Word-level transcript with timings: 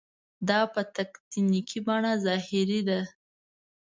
دا 0.49 0.59
په 0.73 0.81
تکتیکي 0.95 1.79
بڼه 1.87 2.11
ظاهري 2.25 2.79
ده. 2.87 2.99